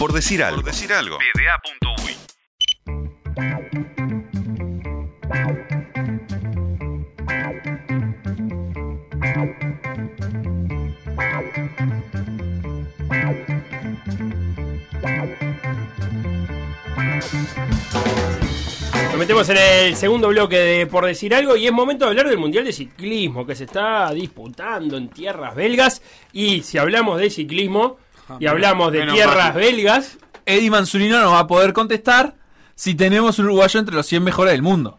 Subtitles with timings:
[0.00, 0.62] Por decir algo.
[0.62, 1.18] Por decir algo.
[19.04, 22.26] Nos metemos en el segundo bloque de Por Decir Algo y es momento de hablar
[22.26, 26.00] del Mundial de Ciclismo que se está disputando en tierras belgas.
[26.32, 27.98] Y si hablamos de ciclismo
[28.38, 29.52] y hablamos de Menos tierras mal.
[29.54, 32.34] belgas, Eddie Manzulino nos va a poder contestar
[32.74, 34.98] si tenemos un uruguayo entre los 100 mejores del mundo.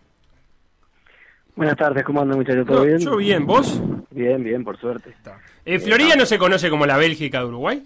[1.56, 2.66] Buenas tardes, ¿cómo andan muchachos?
[2.66, 3.00] ¿Todo No, bien?
[3.00, 3.80] yo bien, ¿vos?
[4.10, 5.14] Bien, bien, por suerte.
[5.66, 7.86] eh, Florida no se conoce como la Bélgica de Uruguay,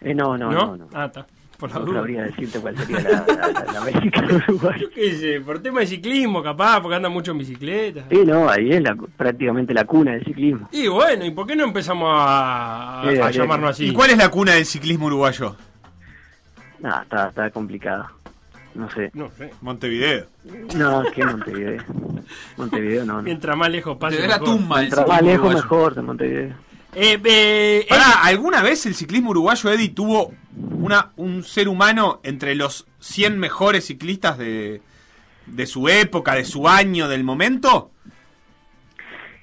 [0.00, 0.66] Eh, no, no, ¿no?
[0.68, 0.76] no.
[0.76, 0.88] no.
[0.94, 1.26] Ah, está.
[1.58, 1.94] Por la No duda.
[2.00, 4.78] sabría decirte cuál sería la, la, la- de Uruguay.
[4.80, 8.04] Yo qué sé, por tema de ciclismo, capaz, porque andan mucho en bicicleta.
[8.10, 10.68] Sí, no, ahí es la, prácticamente la cuna del ciclismo.
[10.72, 13.86] Y bueno, ¿y por qué no empezamos a, Sí, a llamarnos así?
[13.88, 15.56] ¿Y cuál es la cuna del ciclismo uruguayo?
[16.80, 18.06] Nada, está, está complicado.
[18.74, 19.10] No sé.
[19.14, 19.50] No sé.
[19.62, 20.26] Montevideo.
[20.76, 21.82] No, que Montevideo.
[22.58, 23.22] Montevideo no, no.
[23.22, 24.16] Mientras más lejos pase.
[24.20, 24.44] Ve la mejor.
[24.56, 25.62] tumba Mientras más lejos uruguayo.
[25.62, 26.54] mejor de Montevideo.
[26.94, 32.54] Eh, eh, Pará, ¿alguna vez el ciclismo uruguayo, Eddie, tuvo una, un ser humano entre
[32.54, 34.80] los 100 mejores ciclistas de,
[35.46, 37.90] de su época, de su año, del momento?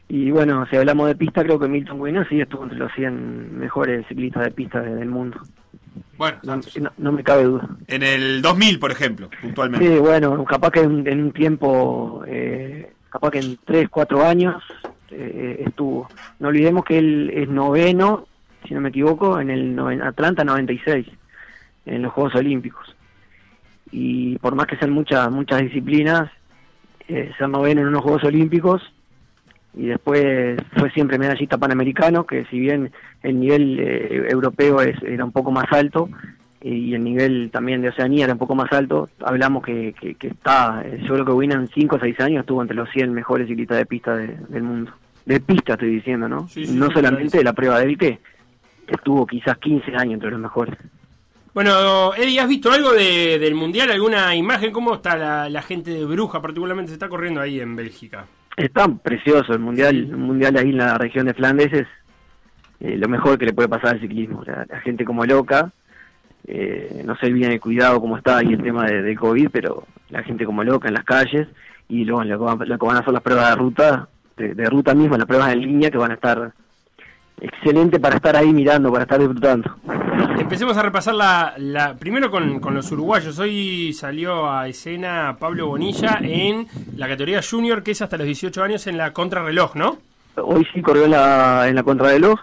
[0.10, 3.58] Y bueno, si hablamos de pista, creo que Milton Guinness sí estuvo entre los 100
[3.58, 5.40] mejores ciclistas de pista de- del mundo.
[6.18, 7.68] Bueno, No, no- no me cabe duda.
[7.88, 9.88] en el 2000, por ejemplo, puntualmente.
[9.88, 14.62] Sí, bueno, capaz que en, en un tiempo, eh, capaz que en 3, 4 años
[15.10, 16.08] eh, estuvo.
[16.40, 18.28] No olvidemos que él es noveno,
[18.68, 21.06] si no me equivoco, en el noven- Atlanta 96,
[21.86, 22.96] en los Juegos Olímpicos.
[23.92, 26.30] Y por más que sean muchas muchas disciplinas,
[27.08, 28.82] eh, ser noveno en unos Juegos Olímpicos
[29.76, 32.92] y después fue siempre medallista panamericano, que si bien
[33.24, 36.10] el nivel eh, europeo es, era un poco más alto
[36.62, 40.28] y el nivel también de Oceanía era un poco más alto, hablamos que, que, que
[40.28, 43.12] está, eh, yo creo que Wina en 5 o 6 años estuvo entre los 100
[43.14, 44.92] mejores ciclistas de pista de- del mundo.
[45.26, 46.48] De pista estoy diciendo, ¿no?
[46.48, 48.20] Sí, sí, no solamente de la prueba de él que
[48.88, 50.76] estuvo quizás 15 años entre los mejores.
[51.54, 53.92] Bueno, Eddie, ¿has visto algo de- del Mundial?
[53.92, 54.72] ¿Alguna imagen?
[54.72, 58.26] ¿Cómo está la, la gente de Bruja, particularmente, se está corriendo ahí en Bélgica?
[58.58, 61.88] Está precioso el mundial, el mundial ahí en la región de Flandes es
[62.80, 64.44] eh, lo mejor que le puede pasar al ciclismo.
[64.46, 65.72] La, la gente como loca,
[66.48, 69.86] eh, no sé bien el cuidado cómo está ahí el tema de, de COVID, pero
[70.10, 71.48] la gente como loca en las calles
[71.88, 74.08] y luego lo, que van- lo que van a hacer las pruebas de ruta,
[74.38, 76.52] de, de ruta misma, las pruebas en línea que van a estar
[77.44, 79.76] excelente para estar ahí mirando, para estar disfrutando.
[80.40, 83.38] Empecemos a repasar la, la primero con, con los uruguayos.
[83.38, 88.64] Hoy salió a escena Pablo Bonilla en la categoría junior, que es hasta los 18
[88.64, 89.98] años en la contrarreloj, ¿no?
[90.36, 92.40] Hoy sí corrió en la, en la contrarreloj,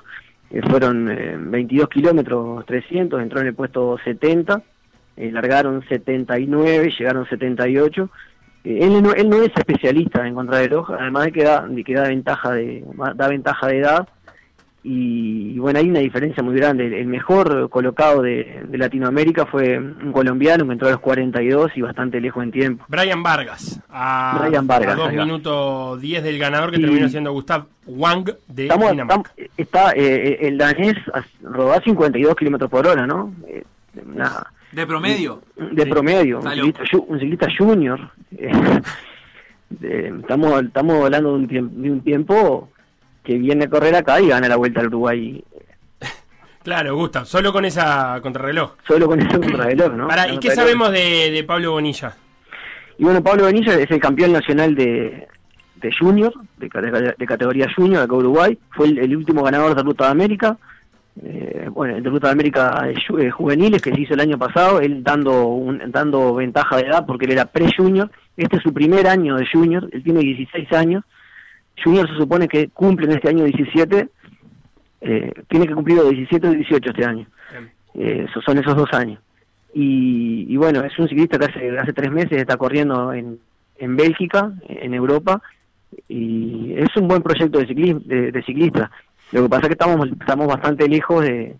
[0.51, 4.63] eh, fueron eh, 22 kilómetros 300, entró en el puesto 70,
[5.17, 8.11] eh, largaron 79, llegaron 78.
[8.65, 11.95] Eh, él, no, él no es especialista en contrarreloj, además de que da, de que
[11.95, 12.85] da ventaja de
[13.15, 14.09] da ventaja de edad
[14.83, 17.01] y, y bueno hay una diferencia muy grande.
[17.01, 21.83] El, mejor colocado de, de Latinoamérica fue un colombiano que entró a los 42 y
[21.83, 22.85] bastante lejos en tiempo.
[22.89, 23.81] Brian Vargas.
[23.91, 25.25] A, Brian Vargas, a 2 ahí va.
[25.25, 29.31] minutos 10 del ganador que Y- terminó siendo Gustav Wang de Estamos, Dinamarca.
[29.37, 33.35] estamos- está eh, el danés as- rodó a 52 kilómetros por hora, ¿no?
[33.49, 33.63] Eh,
[34.07, 35.43] una- De promedio.
[35.57, 35.91] de Sí.
[35.91, 38.01] promedio, un ciclista, ju- un ciclista junior.
[38.39, 38.51] Eh,
[39.71, 42.71] de- estamos estamos hablando de un, tiemp- de un tiempo
[43.31, 45.43] que viene a correr acá y gana la vuelta al Uruguay
[46.65, 48.73] Claro, Gustav, solo con esa contrarreloj.
[48.87, 50.09] solo con ese contrarreloj, ¿no?
[50.09, 52.15] Pará, ¿y qué sabemos de, de Pablo Bonilla?
[52.99, 55.27] Y bueno, Pablo Benilla es el campeón nacional de,
[55.77, 58.59] de junior, de, ca- de categoría junior acá Uruguay.
[58.73, 60.59] Fue el, el último ganador de Ruta de América.
[61.25, 64.37] Eh, bueno, el de Ruta de América ju- eh, juveniles que se hizo el año
[64.39, 68.11] pasado, él dando un, dando ventaja de edad porque él era pre-junior.
[68.37, 71.05] Este es su primer año de junior, él tiene 16 años.
[71.83, 74.09] Junior se supone que cumple en este año 17,
[75.03, 77.27] eh, tiene que cumplir los 17 o 18 este año.
[77.95, 79.19] Eh, esos son esos dos años.
[79.75, 83.39] Y, y bueno, es un ciclista que hace, hace tres meses está corriendo en,
[83.79, 85.41] en Bélgica, en Europa,
[86.09, 88.91] y es un buen proyecto de, ciclismo, de, de ciclista.
[89.33, 91.57] Lo que pasa es que estamos, estamos bastante lejos de,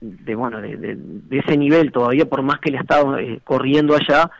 [0.00, 3.40] de bueno de, de- de ese nivel todavía, por más que él ha estado eh,
[3.44, 4.30] corriendo allá,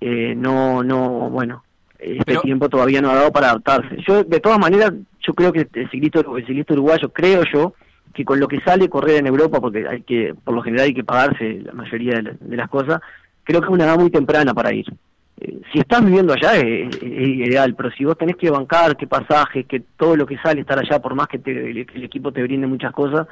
[0.00, 1.64] eh, no, no, bueno,
[1.98, 3.96] este Pero- tiempo todavía no ha dado para adaptarse.
[4.06, 7.74] Yo, de todas maneras, yo creo que el ciclista, el ciclista uruguayo, creo yo,
[8.14, 10.94] que con lo que sale correr en Europa, porque hay que, por lo general hay
[10.94, 13.00] que pagarse la mayoría de, la- de las cosas,
[13.44, 14.86] creo que es una edad muy temprana para ir.
[15.40, 19.06] Eh, si estás viviendo allá es, es ideal, pero si vos tenés que bancar, que
[19.06, 22.32] pasajes, que todo lo que sale estar allá, por más que te- el, el equipo
[22.32, 23.26] te brinde muchas cosas,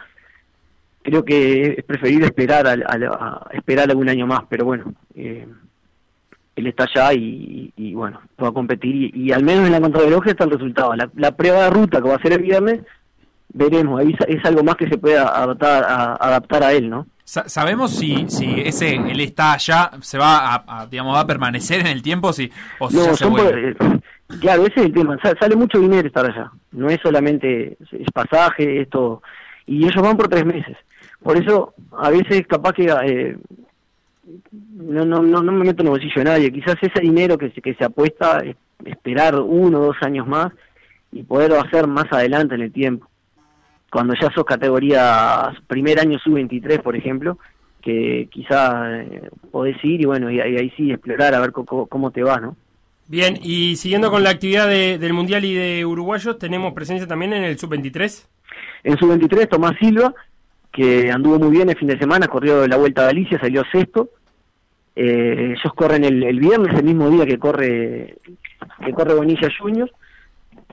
[1.02, 5.46] creo que es preferible esperar a, a- a esperar algún año más, pero bueno, eh,
[6.56, 9.80] él está allá y, y, bueno, va a competir y, y al menos en la
[9.80, 10.94] contrarreloj está el resultado.
[10.96, 12.80] La, la prueba de ruta que va a ser el viernes,
[13.52, 17.06] veremos, ahí es, algo más que se puede adaptar a, adaptar a él, ¿no?
[17.24, 21.26] Sa- ¿Sabemos si, si ese él está allá, se va a, a, digamos, va a
[21.26, 23.74] permanecer en el tiempo si, o si No, ya se por- eh,
[24.40, 25.18] claro, ese es el tema.
[25.22, 26.50] Sa- Sale mucho dinero estar allá.
[26.72, 29.22] No es solamente es pasaje, es todo.
[29.66, 30.76] Y ellos van por tres meses.
[31.22, 32.84] Por eso, a veces, capaz que.
[33.04, 33.36] eh,
[34.72, 36.52] no, no, no, no me meto en el bolsillo de nadie.
[36.52, 40.52] Quizás ese dinero que se, que se apuesta, es esperar uno o dos años más
[41.12, 43.08] y poderlo hacer más adelante en el tiempo.
[43.90, 47.38] Cuando ya sos categoría primer año sub-23, por ejemplo,
[47.80, 48.74] que quizás
[49.06, 52.38] eh, podés ir y bueno, y, ahí- ahí sí explorar a ver cómo te va,
[52.40, 52.56] ¿no?
[53.08, 57.32] Bien, y siguiendo con la actividad de- del Mundial y de uruguayos, tenemos presencia también
[57.32, 58.26] en el Sub-23.
[58.82, 60.12] En su 23, Tomás Silva,
[60.76, 64.10] que anduvo muy bien el fin de semana, corrió la Vuelta a Galicia, salió sexto.
[64.94, 68.16] Eh, ellos corren el, el viernes, el mismo día que corre
[68.84, 69.90] que corre Bonilla Junior,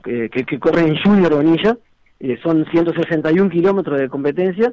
[0.02, 1.76] que, que, que corre en Junior Bonilla.
[2.20, 4.72] Eh, son 161 kilómetros de competencia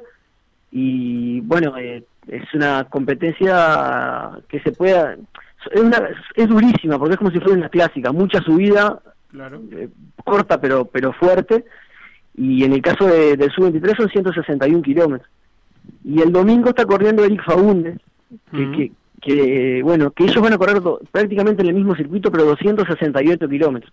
[0.70, 5.16] y bueno, eh, es una competencia que se pueda...
[5.72, 9.00] Es, una- es durísima porque es como si fuera una clásica, mucha subida,
[9.30, 9.62] Claro.
[9.72, 9.88] eh,
[10.24, 11.64] corta pero pero fuerte
[12.36, 15.30] y en el caso de- del sub-23 son 161 kilómetros
[16.04, 17.98] y el domingo está corriendo Eric Fagundes
[18.50, 22.30] que, que, que, bueno que ellos van a correr do- prácticamente en el mismo circuito
[22.30, 23.92] pero 268 kilómetros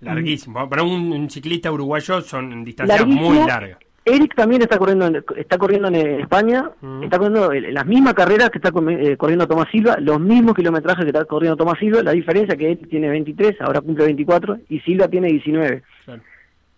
[0.00, 0.68] Larguísimo.
[0.68, 3.30] Para un, un ciclista uruguayo son distancias Larguísimo.
[3.30, 3.78] muy largas.
[4.04, 6.70] Eric también está corriendo en, está corriendo en España
[7.04, 11.04] está corriendo en las mismas carreras que está eh, corriendo Tomás Silva los mismos kilometrajes
[11.04, 14.80] que está corriendo Tomás Silva la diferencia que Eric tiene 23 ahora cumple 24 y
[14.80, 16.22] Silva tiene 19 Claro.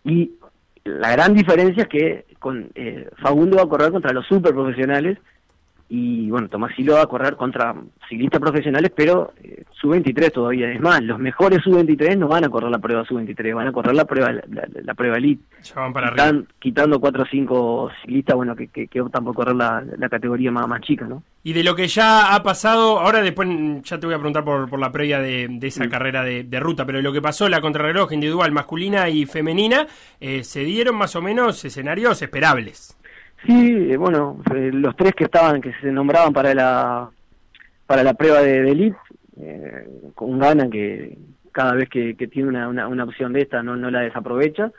[0.05, 0.33] Y
[0.85, 5.19] la gran diferencia es que con eh, Fagundo va a correr contra los super profesionales
[5.97, 7.75] y bueno, Tomás Silva va a correr contra
[8.09, 10.71] ciclistas profesionales, pero eh, sub-23 todavía.
[10.73, 13.95] Es más, los mejores sub-23 no van a correr la prueba sub-23, van a correr
[13.95, 15.43] la prueba la, la- la prueba elite.
[15.63, 16.25] Ya van para arriba.
[16.27, 20.09] Quitan- quitando cuatro o cinco ciclistas bueno que, que, que optan por correr la, la
[20.09, 21.23] categoría más, más chica, ¿no?
[21.45, 23.49] Y de lo que ya ha pasado, ahora después
[23.83, 26.59] ya te voy a preguntar por, por la previa de, de esa carrera de, de
[26.61, 29.87] ruta, pero de lo que pasó, la contrarreloj individual masculina y femenina,
[30.21, 32.97] eh, se dieron más o menos escenarios esperables.
[33.47, 37.11] Sí, eh, bueno, eh, los tres que estaban, que se nombraban para la
[37.87, 38.97] para la prueba de, de elite,
[39.41, 41.19] eh, con Gana que
[41.53, 44.73] cada vez que, que tiene una, una, una opción de esta no, no la desaprovecha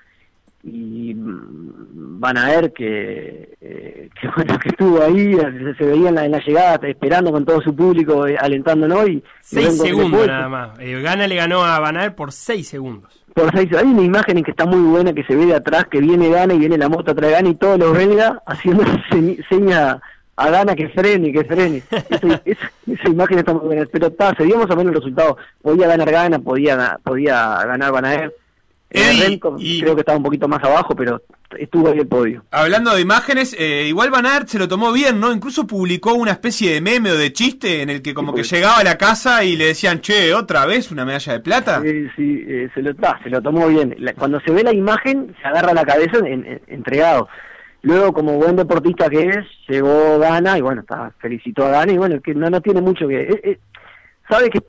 [0.63, 6.09] y mm, Van a ver que, eh, que bueno que estuvo ahí se, se veía
[6.09, 10.25] en la, en la llegada esperando con todo su público eh, alentándonos y Seis segundos
[10.27, 10.79] nada más.
[10.79, 13.25] Eh, Gana le ganó a Van Aert por seis segundos.
[13.35, 15.99] Por seis- hay una imagen que está muy buena que se ve de atrás que
[15.99, 19.45] viene Gana y viene la moto atrás de Gana y todos los belgas haciendo señ-
[19.49, 20.01] seña
[20.37, 21.83] a Gana que frene, que frene.
[21.91, 24.95] Esa, esa- esa imagen está muy buena, pero está, se dio más o menos el
[24.99, 25.37] resultado.
[25.61, 28.31] Podía ganar Gana, podía podía ganar Van
[28.91, 31.21] Eh, y- creo que estaba un poquito más abajo, pero
[31.57, 32.45] estuvo ahí el podio.
[32.51, 35.33] Hablando de imágenes, eh, igual Van Aert se lo tomó bien, ¿no?
[35.33, 38.55] Incluso publicó una especie de meme o de chiste en el que como Sí, que
[38.55, 41.81] llegaba a la casa y le decían, che, ¿otra vez una medalla de plata?
[41.81, 43.95] Sí, sí, eh, se lo ta, se lo tomó bien.
[43.99, 47.27] La- cuando se ve la imagen, se agarra la cabeza en- en- entregado.
[47.81, 51.97] Luego, como buen deportista que es, llegó Gana y bueno, está, felicitó a Gana y
[51.97, 53.21] bueno, que no, no tiene mucho que...
[53.23, 53.59] eh, eh,
[54.30, 54.61] sabe que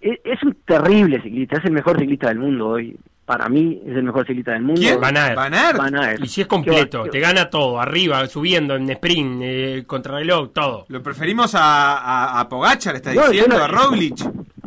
[0.00, 2.96] es un terrible ciclista, es el mejor ciclista del mundo hoy.
[3.24, 4.80] Para mí es el mejor ciclista del mundo.
[4.80, 5.00] ¿Quién?
[5.00, 5.34] Van Aert.
[5.36, 5.78] Van Aert.
[5.78, 6.22] Van Aert.
[6.22, 10.84] Y si es completo, te gana todo, arriba, subiendo, en sprint, eh, contrarreloj, todo.
[10.88, 14.18] Lo preferimos a, a, a Pogacar, está No, diciendo, no- a Roglic.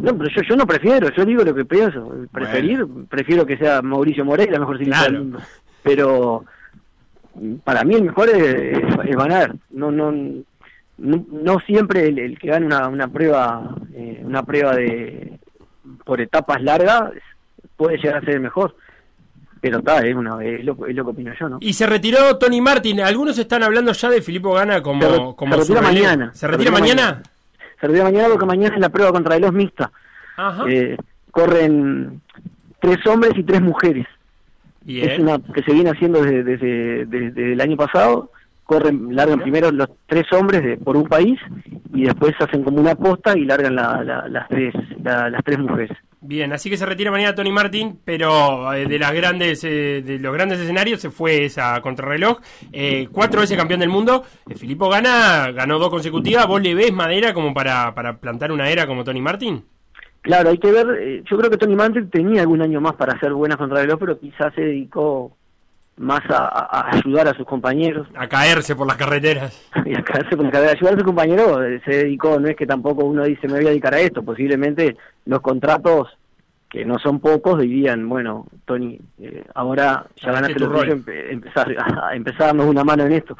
[0.02, 2.12] No, pero yo, yo no prefiero, yo digo lo que pienso.
[2.32, 5.14] Preferir, prefiero que sea Mauricio Moreira, mejor ciclista Claro.
[5.14, 5.40] del mundo.
[5.84, 6.46] Pero
[7.64, 9.56] para mí el mejor es, es, es Van Aert.
[9.70, 14.76] No, no, no, no siempre el, el que gana una, una prueba, eh, una prueba
[14.76, 15.38] de
[16.06, 17.12] por etapas largas
[17.78, 18.76] puede llegar a ser el mejor.
[19.60, 21.58] Pero está, es, una, es, lo, es lo que opino yo, ¿no?
[21.62, 23.00] Y se retiró Tony Martin.
[23.02, 26.32] Algunos están hablando ya de Filippo Gana como, Se re- como se retira mañana.
[26.34, 27.24] ¿Se retira mañana?
[27.82, 29.92] Se retira mañana porque mañana es la prueba contra el mixta.
[30.36, 30.64] Ajá.
[30.70, 30.96] Eh,
[31.32, 32.22] corren
[32.80, 34.06] tres hombres y tres mujeres.
[34.82, 35.10] Bien.
[35.10, 38.32] Es una que se viene haciendo desde, desde, desde el año pasado.
[38.64, 41.40] Corren, largan primero los tres hombres de, por un país
[41.94, 45.58] y después hacen como una posta y largan la- la- las tres la- las tres
[45.58, 45.98] mujeres.
[46.28, 50.20] Bien, así que se retira mañana Tony Martin, pero eh, de las grandes eh, de
[50.20, 52.42] los grandes escenarios se fue esa contrarreloj.
[52.74, 54.26] Eh, cuatro veces campeón del mundo.
[54.50, 56.46] Eh, Filippo gana, ganó dos consecutivas.
[56.46, 59.64] ¿Vos le ves madera como para, para plantar una era como Tony Martin?
[60.20, 63.32] Claro, hay que ver, yo creo que Tony Mantel tenía algún año más para hacer
[63.32, 65.37] buenas contrarreloj, pero quizás se dedicó
[65.98, 69.60] más a, a ayudar a sus compañeros A caerse por las carreteras.
[69.86, 70.72] y a caerse con la carrera.
[70.74, 73.66] Ayudar a sus compañeros eh, se dedicó, no es que tampoco uno dice me voy
[73.66, 76.16] a dedicar a esto, posiblemente los contratos
[76.70, 81.32] que no son pocos dirían, bueno, Tony, eh, ahora ya ganaste lo tu tuyo, empe-
[81.32, 81.74] empezar
[82.04, 83.38] a, empezar a darnos una mano en esto.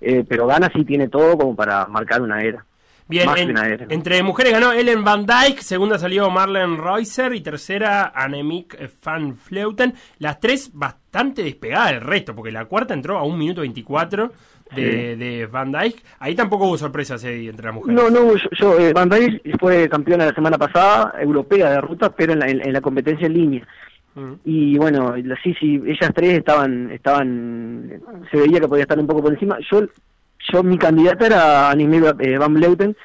[0.00, 2.64] Eh, pero Gana sí tiene todo como para marcar una era.
[3.08, 8.76] Bien, en- entre mujeres ganó Ellen Van Dyke, segunda salió Marlene Reuser y tercera Annemiek
[9.04, 9.94] van Vleuten.
[10.18, 14.32] Las tres bastante despegadas del resto, porque la cuarta entró a un minuto 24
[14.74, 16.02] de, de Van Dyke.
[16.18, 17.94] Ahí tampoco hubo sorpresas Eddie, entre las mujeres.
[18.02, 22.10] No, no, yo, yo eh, Van Dijk fue campeona la semana pasada, europea de ruta,
[22.10, 23.68] pero en la, en, en la competencia en línea.
[24.16, 24.32] Mm.
[24.44, 29.22] Y bueno, sí, sí, ellas tres estaban, estaban, se veía que podía estar un poco
[29.22, 29.58] por encima.
[29.70, 29.82] Yo,
[30.52, 32.96] yo mi candidata era Annemiek eh, van Vleuten,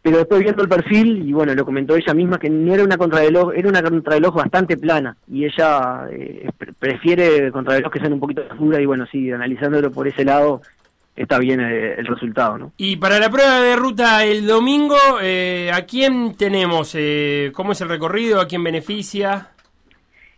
[0.00, 2.96] pero después viendo el perfil, y bueno, lo comentó ella misma, que no era una
[2.96, 8.20] contrarreloj, era una contrarreloj bastante plana, y ella eh, pre- prefiere contrarreloj que sean un
[8.20, 10.60] poquito más duras, y bueno, sí, analizándolo por ese lado,
[11.14, 12.72] está bien eh, el resultado, ¿no?
[12.78, 16.96] Y para la prueba de ruta el domingo, eh, ¿a quién tenemos?
[16.96, 18.40] Eh, ¿Cómo es el recorrido?
[18.40, 19.50] ¿A quién beneficia?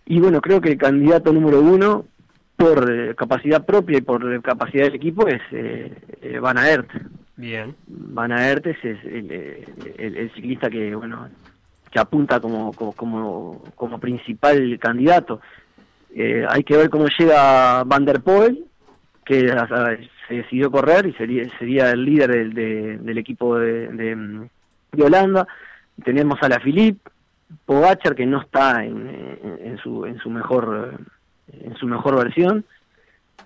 [0.05, 2.05] Y bueno, creo que el candidato número uno,
[2.57, 5.93] por eh, capacidad propia y por eh, capacidad del equipo, es eh,
[6.23, 6.91] eh, Van Aert.
[7.37, 7.75] Bien.
[7.87, 9.65] Van Aert es el, el-
[9.99, 11.29] el- el ciclista que, bueno,
[11.91, 15.41] que apunta como, como, como, principal candidato.
[16.15, 18.65] Eh, hay que ver cómo llega Van der Poel,
[19.25, 19.49] que
[20.29, 24.49] se decidió correr y sería, sería el líder del, de- del equipo de, de,
[24.93, 25.47] de Holanda.
[26.05, 27.11] Tenemos a la Philippe,
[27.67, 30.99] Pogachar que no está en, en- en su en su mejor
[31.53, 32.65] en su mejor versión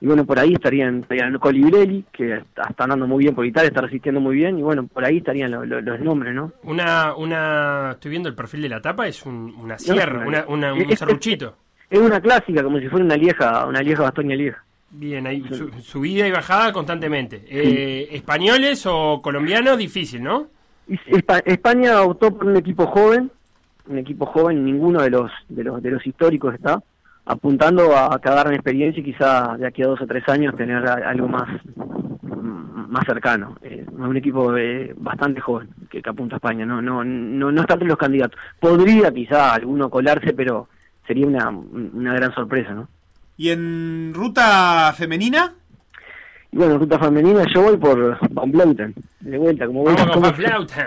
[0.00, 3.68] y bueno por ahí estarían, estarían Colibrelli que está, está andando muy bien por Italia
[3.68, 7.14] está resistiendo muy bien y bueno por ahí estarían lo- lo- los nombres no Una,
[7.16, 10.72] una, estoy viendo el perfil de la tapa, es un- una sierra, no, una, una-
[10.74, 11.56] un es- serruchito.
[11.90, 15.70] es una clásica como si fuera una lieja una lieja Bastoña lieja Bien, ahí su-
[15.82, 17.44] subida y bajada constantemente.
[17.46, 19.76] Eh, ¿Españoles o colombianos?
[19.76, 20.46] Difícil, ¿no?
[20.88, 23.30] Y Espa- España optó por un equipo joven,
[23.86, 26.82] un equipo joven, ninguno de los de los de los históricos está
[27.28, 30.86] apuntando a que agarren experiencia y quizá de aquí a dos o tres años tener
[30.88, 31.48] algo más
[32.22, 33.54] más cercano.
[33.62, 37.52] Eh, es un equipo eh, bastante joven que, que apunta a España, no no no
[37.52, 38.40] no está entre los candidatos.
[38.58, 40.68] Podría quizá alguno colarse, pero
[41.06, 42.88] sería una una gran sorpresa, ¿no?
[43.36, 45.52] ¿Y en ruta femenina?
[46.50, 50.14] Y bueno, en ruta femenina yo voy por Van Vleuten, de vuelta, como voy Vamos
[50.14, 50.32] como-.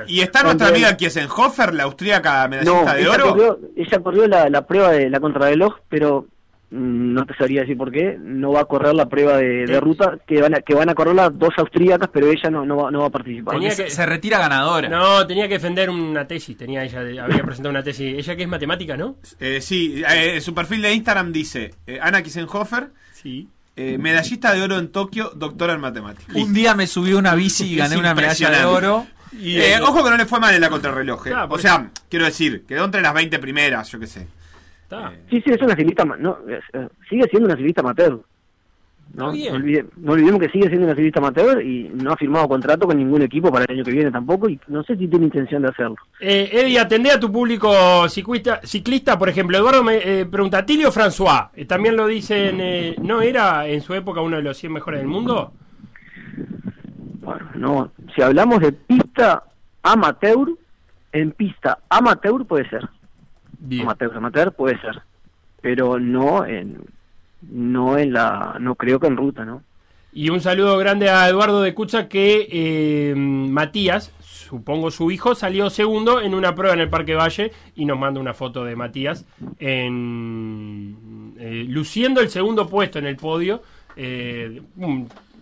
[0.07, 3.29] ¿Y está nuestra amiga Kiesenhofer, la austríaca No, medallista de ella oro?
[3.29, 6.25] corrió, ella corrió la, la prueba de la contrarreloj, pero
[6.71, 10.17] no te sabría decir por qué, no va a correr la prueba de, de ruta,
[10.25, 12.91] que van a, que van a correr las dos austríacas, pero ella no, no, va,
[12.91, 13.55] no va a participar.
[13.55, 14.87] Tenía que- se, retira ganadora.
[14.89, 18.15] No, tenía que defender una tesis, tenía ella, había presentado una tesis.
[18.17, 19.17] Ella que es matemática, ¿no?
[19.39, 23.47] Eh, sí, eh, su perfil de Instagram dice eh, Ana Kiesenhofer, Sí.
[23.75, 26.33] eh, medallista de oro en Tokio, doctora en matemáticas.
[26.35, 29.05] Un día me subí a una bici y gané una medalla de oro.
[29.37, 31.27] Y, eh, ojo que no le fue mal en la contrarreloj.
[31.27, 31.29] eh.
[31.31, 34.27] Claro, o sea, quiero decir, quedó entre las 20 primeras, yo qué sé.
[34.91, 35.13] Está.
[35.29, 36.59] Sí, sí, es una ciclista, no, eh,
[37.09, 38.19] sigue siendo una ciclista amateur.
[39.13, 39.31] ¿no?
[39.31, 39.53] Está bien.
[39.53, 42.87] No, olvide- no olvidemos que sigue siendo una ciclista amateur y no ha firmado contrato
[42.87, 45.61] con ningún equipo para el año que viene tampoco y no sé si tiene intención
[45.61, 45.95] de hacerlo.
[46.19, 49.57] Eh, Eddie, atendé a tu público ciclista, ciclista por ejemplo.
[49.57, 53.93] Eduardo me eh, pregunta, Tilio François, eh, también lo dicen, eh, ¿no era en su
[53.93, 55.51] época uno de los 100 mejores del mundo?
[57.21, 59.43] Bueno, no, si hablamos de pista
[59.83, 60.49] amateur,
[61.11, 62.87] en pista amateur puede ser.
[63.61, 63.83] Bien.
[63.83, 65.01] Amateur, amateur puede ser.
[65.61, 66.77] Pero no en
[67.49, 69.63] no en la no creo que en ruta, ¿no?
[70.13, 75.69] Y un saludo grande a Eduardo de Cucha que eh, Matías, supongo su hijo, salió
[75.69, 79.25] segundo en una prueba en el Parque Valle y nos manda una foto de Matías
[79.59, 83.63] en, eh, luciendo el segundo puesto en el podio.
[83.95, 84.61] Eh,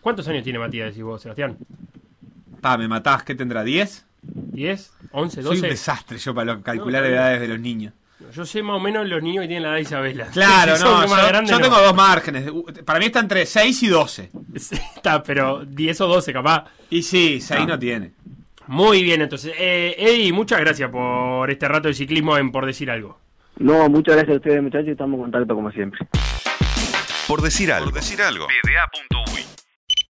[0.02, 1.58] ¿Cuántos años tiene Matías, decís vos, Sebastián?
[2.62, 3.64] Pa, me matás, ¿qué tendrá?
[3.64, 4.04] ¿10?
[4.54, 4.92] ¿10?
[5.14, 5.30] ¿11?
[5.30, 5.68] Soy un 12?
[5.68, 7.22] desastre yo para calcular No, no, no.
[7.22, 7.94] edades de los niños.
[8.34, 10.28] Yo sé más o menos los niños que tienen la edad de Isabela.
[10.34, 11.64] Claro, Si no, yo, grandes, yo no.
[11.64, 12.52] tengo dos márgenes.
[12.86, 14.32] Para mí está entre 6 y 12.
[14.96, 16.66] Está, pero 10 o 12 capaz.
[16.90, 18.12] Y sí, 6 no tiene.
[18.68, 19.54] Muy bien, entonces.
[19.58, 23.20] Eh, Eddie, muchas gracias por este rato de ciclismo en Por Decir Algo.
[23.58, 26.08] No, muchas gracias a ustedes muchachos, estamos en contacto como siempre.
[27.28, 27.92] Por decir algo.
[27.92, 28.48] Por decir algo.